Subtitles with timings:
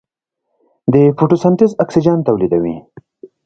[0.93, 2.75] د فوټوسنتز اکسیجن تولیدوي.